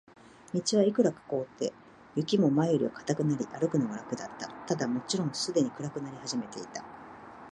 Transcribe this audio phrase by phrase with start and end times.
[0.51, 1.71] 道はいくらか凍って、
[2.15, 4.47] 雪も前よりは固くなり、歩くのが楽だった。
[4.47, 6.83] ただ、もちろんすでに暗くなり始めていた。